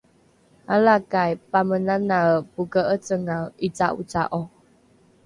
alakai 0.73 1.31
pamenanae 1.51 2.33
poke’ecengae 2.53 3.45
’ica’oca’o 3.65 4.41